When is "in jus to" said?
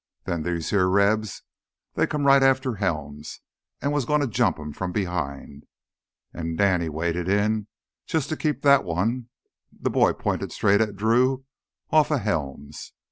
7.29-8.35